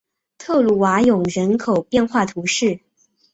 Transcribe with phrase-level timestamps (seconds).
[0.39, 2.79] 特鲁瓦永人口变化图示